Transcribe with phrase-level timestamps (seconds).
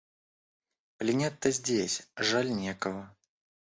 [0.97, 3.15] Пленять-то здесь, жаль, некого.